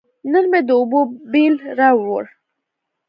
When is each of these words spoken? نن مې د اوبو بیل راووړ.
نن 0.31 0.45
مې 0.51 0.59
د 0.67 0.69
اوبو 0.79 0.99
بیل 1.31 1.55
راووړ. 1.77 2.23